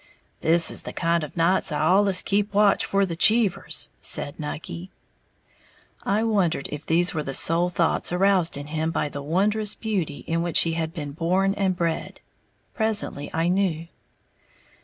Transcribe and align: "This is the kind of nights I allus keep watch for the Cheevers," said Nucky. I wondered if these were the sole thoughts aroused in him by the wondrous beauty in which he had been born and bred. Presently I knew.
"This 0.39 0.71
is 0.71 0.81
the 0.81 0.93
kind 0.93 1.23
of 1.23 1.37
nights 1.37 1.71
I 1.71 1.77
allus 1.77 2.23
keep 2.23 2.55
watch 2.55 2.85
for 2.87 3.05
the 3.05 3.15
Cheevers," 3.15 3.89
said 4.01 4.39
Nucky. 4.39 4.89
I 6.01 6.23
wondered 6.23 6.67
if 6.71 6.87
these 6.87 7.13
were 7.13 7.21
the 7.21 7.35
sole 7.35 7.69
thoughts 7.69 8.11
aroused 8.11 8.57
in 8.57 8.65
him 8.65 8.89
by 8.89 9.09
the 9.09 9.21
wondrous 9.21 9.75
beauty 9.75 10.21
in 10.25 10.41
which 10.41 10.61
he 10.61 10.73
had 10.73 10.91
been 10.91 11.11
born 11.11 11.53
and 11.53 11.75
bred. 11.77 12.19
Presently 12.73 13.29
I 13.31 13.47
knew. 13.49 13.89